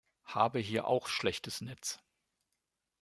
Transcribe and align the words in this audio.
Habe 0.25 0.57
hier 0.57 0.87
auch 0.87 1.07
schlechtes 1.07 1.61
Netz. 1.61 1.99